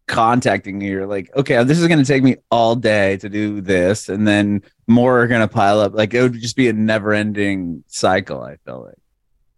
[0.07, 0.91] contacting you.
[0.91, 4.29] You're like, okay, this is going to take me all day to do this, and
[4.29, 5.95] then more are going to pile up.
[5.95, 8.43] Like it would just be a never-ending cycle.
[8.43, 8.99] I feel like.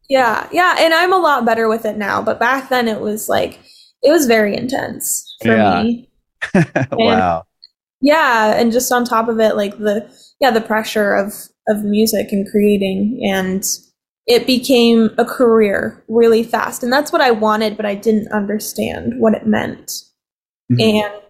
[0.08, 3.28] Yeah, yeah, and I'm a lot better with it now, but back then it was
[3.28, 3.58] like
[4.02, 5.82] it was very intense for Yeah.
[5.82, 6.08] me.
[6.92, 7.44] wow.
[8.00, 11.32] Yeah, and just on top of it like the yeah, the pressure of
[11.68, 13.64] of music and creating and
[14.26, 16.82] it became a career really fast.
[16.82, 19.92] And that's what I wanted, but I didn't understand what it meant.
[20.72, 20.80] Mhm.
[20.80, 21.22] And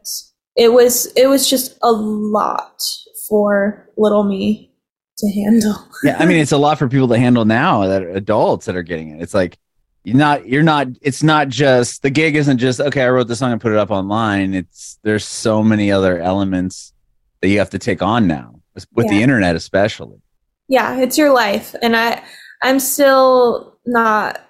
[0.57, 2.83] it was it was just a lot
[3.29, 4.73] for little me
[5.19, 5.77] to handle.
[6.03, 8.77] yeah, I mean, it's a lot for people to handle now that are adults that
[8.77, 9.23] are getting it.
[9.23, 9.59] It's like
[10.05, 10.89] you're not, you're not.
[11.03, 12.37] It's not just the gig.
[12.37, 13.03] Isn't just okay.
[13.03, 14.55] I wrote the song and put it up online.
[14.55, 16.93] It's there's so many other elements
[17.41, 18.61] that you have to take on now
[18.93, 20.21] with the internet, especially.
[20.69, 22.23] yeah it's your life and i
[22.63, 24.49] i'm still not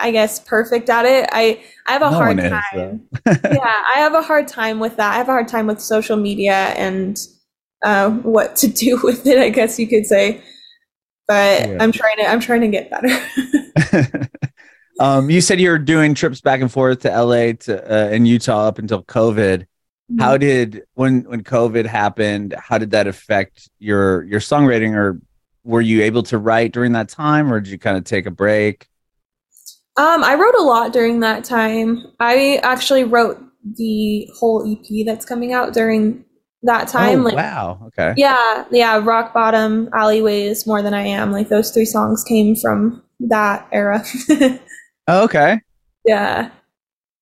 [0.00, 3.82] i guess perfect at it i i have a No hard one is, time yeah
[3.94, 6.74] i have a hard time with that i have a hard time with social media
[6.76, 7.16] and
[7.82, 9.38] uh, what to do with it.
[9.38, 10.42] I guess you could say,
[11.26, 11.78] but yeah.
[11.80, 14.28] I'm trying to I'm trying to get better.
[15.00, 18.26] um, you said you were doing trips back and forth to LA to uh, in
[18.26, 19.60] Utah up until COVID.
[19.62, 20.18] Mm-hmm.
[20.20, 22.54] How did when when COVID happened?
[22.58, 25.18] How did that affect your your songwriting, or
[25.64, 28.30] were you able to write during that time, or did you kind of take a
[28.30, 28.88] break?
[29.96, 32.04] Um, I wrote a lot during that time.
[32.20, 33.42] I actually wrote
[33.76, 36.24] the whole EP that's coming out during
[36.62, 37.20] that time.
[37.20, 37.80] Oh, like, wow.
[37.86, 38.14] Okay.
[38.18, 39.00] Yeah, yeah.
[39.02, 41.32] Rock bottom, alleyways, more than I am.
[41.32, 44.04] Like those three songs came from that era.
[45.08, 45.60] oh, okay.
[46.04, 46.50] Yeah.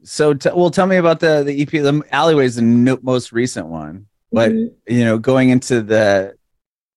[0.03, 1.71] So, t- well, tell me about the the EP.
[1.71, 4.07] The alleyways, the no- most recent one.
[4.33, 4.93] But mm-hmm.
[4.93, 6.35] you know, going into the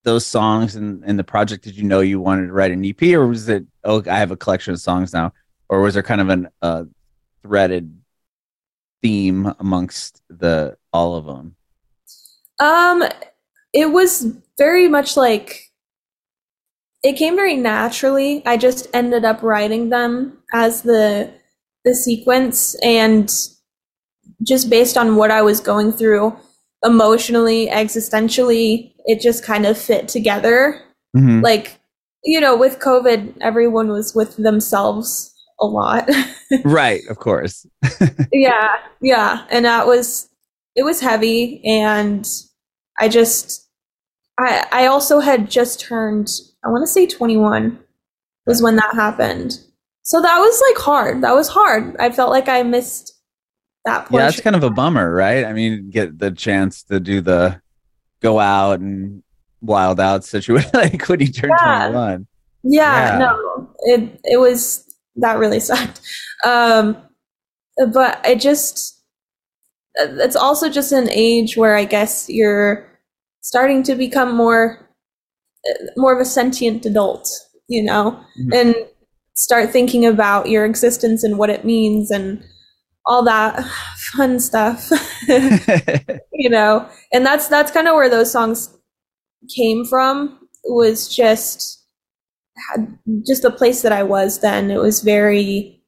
[0.04, 3.02] those songs and, and the project, did you know you wanted to write an EP,
[3.14, 3.64] or was it?
[3.84, 5.32] Oh, I have a collection of songs now,
[5.68, 6.84] or was there kind of an uh,
[7.42, 7.98] threaded
[9.02, 11.56] theme amongst the all of them?
[12.58, 13.02] Um,
[13.72, 15.71] it was very much like
[17.02, 18.42] it came very naturally.
[18.46, 21.32] I just ended up writing them as the
[21.84, 23.30] the sequence and
[24.42, 26.36] just based on what I was going through
[26.84, 30.80] emotionally, existentially, it just kind of fit together.
[31.16, 31.40] Mm-hmm.
[31.40, 31.78] Like,
[32.24, 36.08] you know, with COVID, everyone was with themselves a lot.
[36.64, 37.66] right, of course.
[38.32, 39.46] yeah, yeah.
[39.50, 40.28] And that was,
[40.74, 41.60] it was heavy.
[41.64, 42.26] And
[42.98, 43.68] I just,
[44.38, 46.30] I, I also had just turned,
[46.64, 47.78] I want to say 21
[48.46, 49.58] was when that happened.
[50.02, 51.22] So that was like hard.
[51.22, 51.96] That was hard.
[51.98, 53.12] I felt like I missed
[53.84, 54.18] that portion.
[54.18, 55.44] Yeah, that's kind of a bummer, right?
[55.44, 57.60] I mean, get the chance to do the
[58.20, 59.22] go out and
[59.60, 61.88] wild out situation like when you turn yeah.
[61.88, 62.26] 21.
[62.64, 63.74] Yeah, yeah, no.
[63.80, 66.00] It it was that really sucked.
[66.44, 66.96] Um,
[67.92, 69.00] but I just,
[69.96, 72.88] it's also just an age where I guess you're
[73.40, 74.81] starting to become more,
[75.96, 77.28] more of a sentient adult,
[77.68, 78.52] you know, mm-hmm.
[78.52, 78.74] and
[79.34, 82.42] start thinking about your existence and what it means and
[83.06, 83.64] all that
[84.14, 84.90] fun stuff,
[86.32, 88.76] you know, and that's, that's kind of where those songs
[89.54, 91.82] came from was just
[93.26, 94.70] just the place that I was then.
[94.70, 95.82] It was very,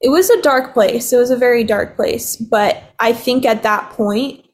[0.00, 1.12] it was a dark place.
[1.12, 2.36] It was a very dark place.
[2.36, 4.44] But I think at that point,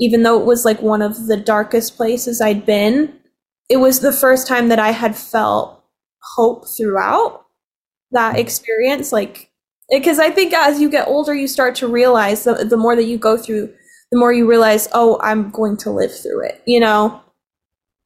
[0.00, 3.12] even though it was like one of the darkest places I'd been,
[3.68, 5.82] it was the first time that I had felt
[6.36, 7.44] hope throughout
[8.12, 8.38] that mm.
[8.38, 9.12] experience.
[9.12, 9.50] Like,
[9.90, 13.04] because I think as you get older, you start to realize the, the more that
[13.04, 13.72] you go through,
[14.10, 17.22] the more you realize, oh, I'm going to live through it, you know?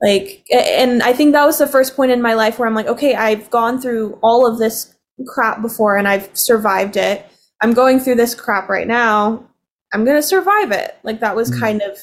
[0.01, 2.89] Like, and I think that was the first point in my life where I'm like,
[2.89, 4.95] okay, I've gone through all of this
[5.29, 7.25] crap before and I've survived it.
[7.61, 9.45] I'm going through this crap right now.
[9.93, 10.99] I'm going to survive it.
[11.05, 11.61] Like, that was mm-hmm.
[11.61, 11.99] kind of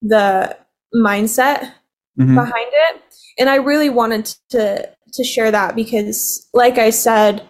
[0.00, 0.56] the
[0.94, 1.72] mindset
[2.18, 2.34] mm-hmm.
[2.34, 3.02] behind it.
[3.38, 7.48] And I really wanted to, to share that because, like I said,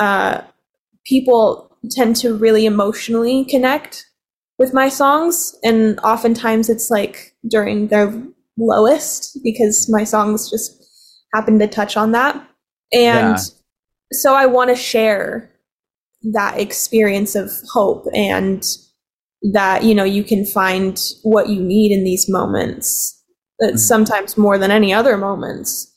[0.00, 0.42] uh,
[1.06, 4.04] people tend to really emotionally connect
[4.58, 5.54] with my songs.
[5.62, 8.12] And oftentimes it's like during their
[8.56, 10.74] lowest because my songs just
[11.32, 12.34] happen to touch on that.
[12.92, 13.42] And yeah.
[14.12, 15.50] so I want to share
[16.32, 18.64] that experience of hope and
[19.52, 23.17] that, you know, you can find what you need in these moments,
[23.62, 23.76] mm-hmm.
[23.76, 25.94] sometimes more than any other moments.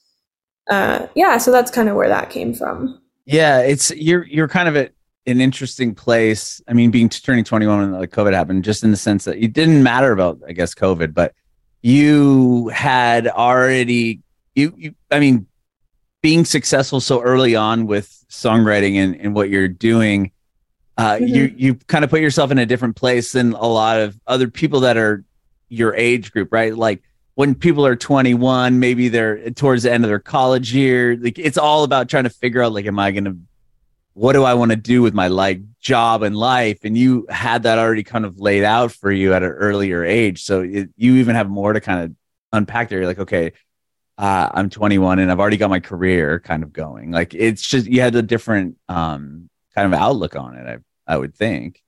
[0.70, 3.02] Uh, yeah, so that's kind of where that came from.
[3.26, 4.94] Yeah, it's you're you're kind of at
[5.26, 6.62] an interesting place.
[6.68, 9.54] I mean, being turning 21 when like COVID happened, just in the sense that it
[9.54, 11.34] didn't matter about, I guess, COVID, but
[11.82, 14.22] you had already
[14.56, 15.48] you, you I mean
[16.22, 20.32] being successful so early on with songwriting and, and what you're doing
[20.98, 21.26] uh, mm-hmm.
[21.26, 24.48] you you kind of put yourself in a different place than a lot of other
[24.48, 25.24] people that are
[25.70, 27.02] your age group right like
[27.42, 31.58] when people are 21 maybe they're towards the end of their college year like it's
[31.58, 33.36] all about trying to figure out like am i going to
[34.14, 36.80] what do I want to do with my like job and life?
[36.84, 40.44] And you had that already kind of laid out for you at an earlier age.
[40.44, 42.16] So it, you even have more to kind of
[42.52, 43.00] unpack there.
[43.00, 43.54] You're like, okay,
[44.18, 47.12] uh, I'm 21 and I've already got my career kind of going.
[47.12, 50.68] Like it's just, you had a different um, kind of outlook on it,
[51.08, 51.82] I, I would think.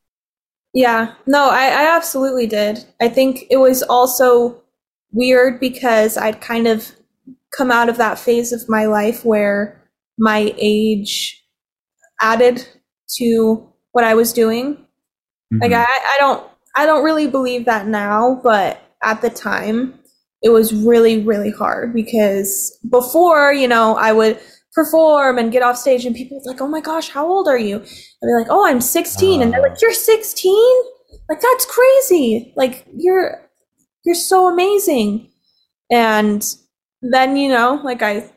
[0.74, 2.84] Yeah, no, I, I absolutely did.
[3.00, 4.63] I think it was also
[5.14, 6.92] weird because I'd kind of
[7.56, 9.82] come out of that phase of my life where
[10.18, 11.44] my age
[12.22, 12.68] added
[13.18, 14.76] to what I was doing.
[15.54, 15.62] Mm-hmm.
[15.62, 20.00] Like I, I don't I don't really believe that now, but at the time
[20.42, 24.40] it was really, really hard because before, you know, I would
[24.74, 27.58] perform and get off stage and people would like, Oh my gosh, how old are
[27.58, 27.78] you?
[27.78, 29.40] I'd be like, Oh, I'm 16.
[29.40, 30.84] Uh, and they're like, You're 16?
[31.30, 32.54] Like that's crazy.
[32.56, 33.43] Like you're
[34.04, 35.30] you're so amazing.
[35.92, 36.44] And
[37.02, 38.30] then, you know, like I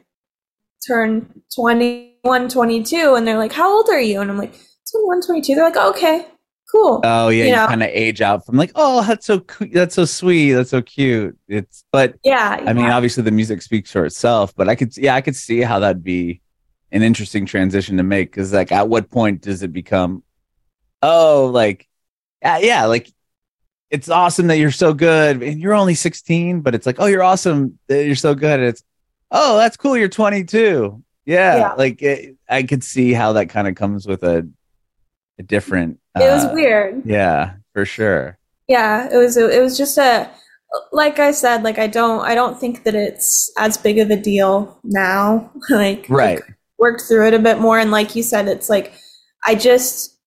[0.86, 4.20] turn 21, 22, and they're like, How old are you?
[4.20, 4.54] And I'm like,
[4.92, 5.54] 21, 22.
[5.54, 6.26] They're like, okay,
[6.70, 7.00] cool.
[7.04, 7.66] Oh yeah, you, you know?
[7.66, 11.36] kind of age out from like, oh, that's so that's so sweet, that's so cute.
[11.48, 15.14] It's but yeah, I mean, obviously the music speaks for itself, but I could yeah,
[15.14, 16.40] I could see how that'd be
[16.92, 20.22] an interesting transition to make because like at what point does it become
[21.02, 21.88] oh like
[22.44, 23.10] uh, yeah like
[23.90, 25.42] it's awesome that you're so good.
[25.42, 28.60] And you're only 16 but it's like oh you're awesome that you're so good.
[28.60, 28.82] And it's
[29.30, 29.96] oh that's cool.
[29.96, 31.72] You're 22 yeah, yeah.
[31.74, 34.48] like it, i could see how that kind of comes with a,
[35.38, 37.02] a different uh, it was uh, weird.
[37.04, 38.38] yeah for sure.
[38.68, 40.30] Yeah it was it was just a
[40.92, 44.16] like i said like i don't i don't think that it's as big of a
[44.16, 45.50] deal now.
[45.70, 46.40] Like right.
[46.40, 48.92] like, worked through it a bit more and like you said it's like
[49.44, 50.18] i just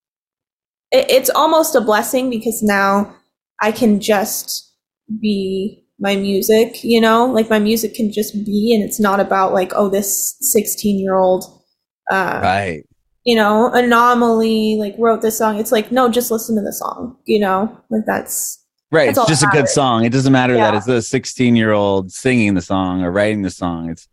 [0.91, 3.15] it, it's almost a blessing because now
[3.62, 4.74] i can just
[5.19, 9.54] be my music you know like my music can just be and it's not about
[9.54, 11.43] like oh this 16 year old
[12.12, 12.84] uh right
[13.26, 17.17] you know anomaly like wrote this song it's like no just listen to the song
[17.26, 20.72] you know like that's right that's it's just a good song it doesn't matter yeah.
[20.72, 24.08] that it's a 16 year old singing the song or writing the song it's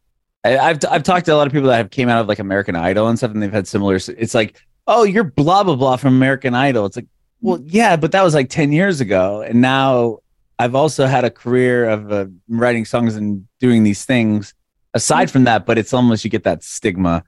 [0.47, 2.39] I, have I've talked to a lot of people that have came out of like
[2.39, 3.97] American Idol and stuff, and they've had similar.
[3.97, 6.87] It's like, oh, you're blah blah blah from American Idol.
[6.87, 7.07] It's like,
[7.41, 10.19] well, yeah, but that was like ten years ago, and now
[10.59, 14.55] I've also had a career of uh, writing songs and doing these things.
[14.95, 17.23] Aside from that, but it's almost you get that stigma.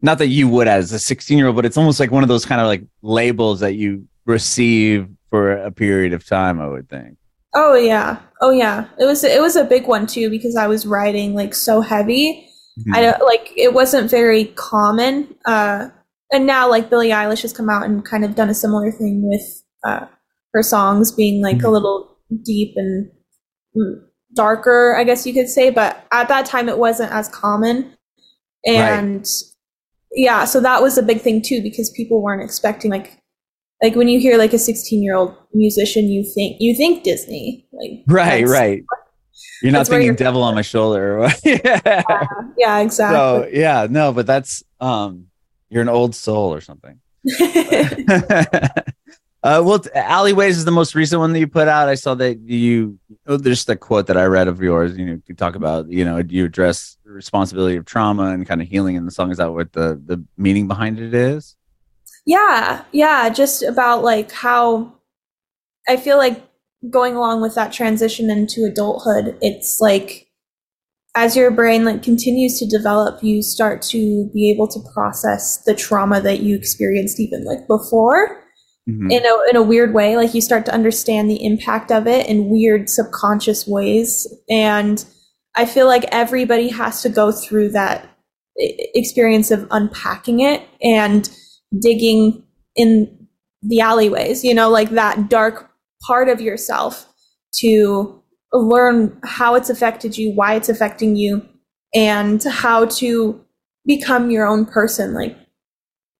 [0.00, 2.30] Not that you would as a 16 year old, but it's almost like one of
[2.30, 6.60] those kind of like labels that you receive for a period of time.
[6.60, 7.18] I would think.
[7.54, 8.86] Oh yeah, oh yeah.
[8.98, 12.50] It was it was a big one too because I was writing like so heavy
[12.80, 12.94] Mm-hmm.
[12.94, 15.34] I don't like it wasn't very common.
[15.44, 15.88] Uh,
[16.32, 19.22] and now like Billie Eilish has come out and kind of done a similar thing
[19.22, 20.06] with uh,
[20.52, 21.66] her songs being like mm-hmm.
[21.66, 23.10] a little deep and
[24.34, 25.70] darker, I guess you could say.
[25.70, 27.96] But at that time, it wasn't as common,
[28.64, 29.26] and right.
[30.12, 33.16] yeah, so that was a big thing too because people weren't expecting like
[33.82, 37.66] like when you hear like a 16 year old musician you think you think disney
[37.72, 38.82] like right right
[39.62, 41.28] you're not thinking devil on my shoulder.
[41.44, 42.02] yeah.
[42.56, 43.16] Yeah, exactly.
[43.16, 45.26] So yeah, no, but that's um
[45.70, 47.00] you're an old soul or something.
[49.42, 51.88] uh well alleyways is the most recent one that you put out.
[51.88, 54.96] I saw that you oh, there's the quote that I read of yours.
[54.98, 58.60] You know, you talk about, you know, you address the responsibility of trauma and kind
[58.60, 59.30] of healing in the song.
[59.30, 61.56] Is that what the the meaning behind it is?
[62.26, 63.28] Yeah, yeah.
[63.30, 64.94] Just about like how
[65.88, 66.42] I feel like
[66.88, 70.29] going along with that transition into adulthood, it's like
[71.16, 75.74] as your brain like continues to develop, you start to be able to process the
[75.74, 78.44] trauma that you experienced even like before.
[78.88, 79.10] Mm-hmm.
[79.10, 82.26] In a in a weird way, like you start to understand the impact of it
[82.26, 85.04] in weird subconscious ways, and
[85.54, 88.08] I feel like everybody has to go through that
[88.56, 91.28] experience of unpacking it and
[91.80, 92.42] digging
[92.74, 93.28] in
[93.62, 95.70] the alleyways, you know, like that dark
[96.06, 97.06] part of yourself
[97.56, 98.19] to
[98.52, 101.46] learn how it's affected you, why it's affecting you,
[101.94, 103.44] and how to
[103.86, 105.36] become your own person, like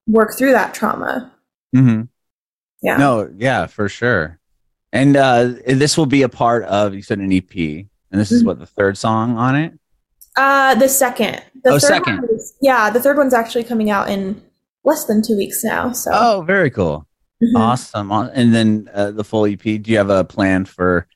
[0.07, 1.33] work through that trauma.
[1.75, 2.03] Mm-hmm.
[2.83, 2.97] Yeah.
[2.97, 4.39] No, yeah, for sure.
[4.93, 8.37] And uh, this will be a part of, you said an EP, and this mm-hmm.
[8.37, 9.79] is what the third song on it?
[10.37, 11.43] Uh, the second.
[11.63, 12.25] The oh, second.
[12.33, 14.43] Is, yeah, the third one's actually coming out in
[14.85, 15.93] less than two weeks now.
[15.93, 16.11] So.
[16.13, 17.07] Oh, very cool.
[17.43, 17.57] Mm-hmm.
[17.57, 18.11] Awesome.
[18.11, 21.07] And then uh, the full EP, do you have a plan for,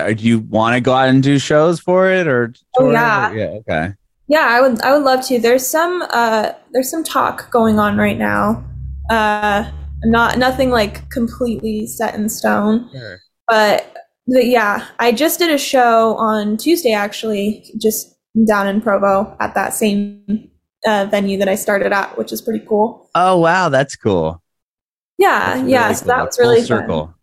[0.00, 2.54] uh, do you want to go out and do shows for it or?
[2.78, 3.30] Oh, yeah.
[3.30, 3.46] Or, yeah.
[3.46, 3.94] Okay.
[4.26, 5.38] Yeah, I would, I would love to.
[5.38, 8.64] There's some, uh, there's some talk going on right now.
[9.10, 9.70] Uh,
[10.04, 13.20] not, nothing like completely set in stone, sure.
[13.46, 13.94] but,
[14.26, 18.16] but yeah, I just did a show on Tuesday, actually, just
[18.46, 20.50] down in Provo at that same
[20.86, 23.10] uh, venue that I started at, which is pretty cool.
[23.14, 23.68] Oh, wow.
[23.68, 24.42] That's cool.
[25.18, 25.88] Yeah, really yeah.
[25.88, 25.94] Cool.
[25.96, 27.06] So that was really Full circle.
[27.06, 27.14] Fun.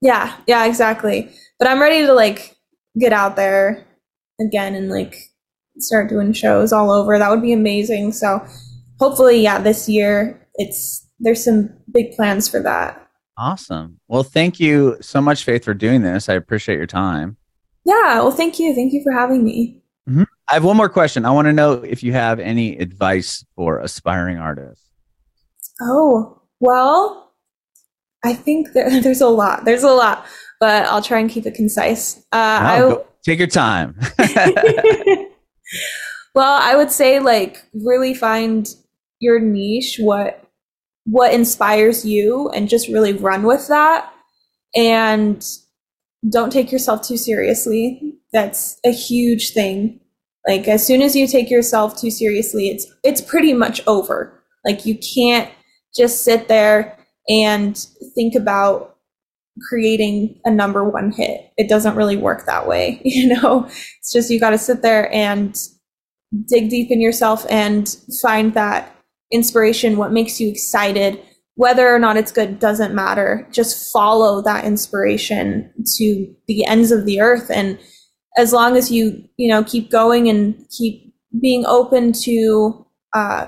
[0.00, 1.30] Yeah, yeah, exactly.
[1.58, 2.56] But I'm ready to like
[2.98, 3.86] get out there
[4.40, 5.14] again and like
[5.78, 7.18] start doing shows all over.
[7.18, 8.12] That would be amazing.
[8.12, 8.44] So
[8.98, 13.08] hopefully, yeah, this year it's there's some big plans for that.
[13.36, 14.00] Awesome.
[14.08, 16.28] Well, thank you so much, Faith, for doing this.
[16.28, 17.36] I appreciate your time.
[17.84, 18.20] Yeah.
[18.20, 18.74] Well, thank you.
[18.74, 19.82] Thank you for having me.
[20.08, 20.24] Mm-hmm.
[20.48, 21.24] I have one more question.
[21.24, 24.84] I want to know if you have any advice for aspiring artists.
[25.80, 27.29] Oh, well,
[28.24, 29.64] I think there, there's a lot.
[29.64, 30.26] There's a lot,
[30.58, 32.18] but I'll try and keep it concise.
[32.32, 33.98] Uh, I, take your time.
[36.34, 38.68] well, I would say like really find
[39.20, 40.44] your niche, what
[41.04, 44.12] what inspires you, and just really run with that.
[44.76, 45.44] And
[46.28, 48.16] don't take yourself too seriously.
[48.32, 49.98] that's a huge thing.
[50.46, 54.42] Like as soon as you take yourself too seriously, it's it's pretty much over.
[54.64, 55.50] Like you can't
[55.96, 58.96] just sit there and think about
[59.68, 61.52] creating a number one hit.
[61.56, 63.66] It doesn't really work that way, you know.
[63.66, 65.56] It's just you got to sit there and
[66.48, 68.94] dig deep in yourself and find that
[69.32, 71.20] inspiration, what makes you excited,
[71.54, 73.46] whether or not it's good doesn't matter.
[73.52, 77.78] Just follow that inspiration to the ends of the earth and
[78.36, 83.46] as long as you you know keep going and keep being open to uh,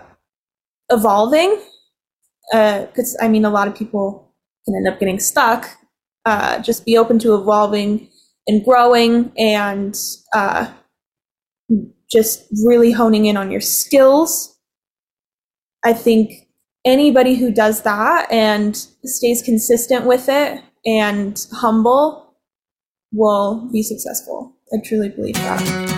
[0.90, 1.60] evolving
[2.50, 4.32] because uh, i mean a lot of people
[4.64, 5.78] can end up getting stuck
[6.24, 8.08] uh, just be open to evolving
[8.46, 9.96] and growing and
[10.34, 10.70] uh,
[12.10, 14.58] just really honing in on your skills
[15.84, 16.48] i think
[16.84, 22.34] anybody who does that and stays consistent with it and humble
[23.12, 25.91] will be successful I truly believe that.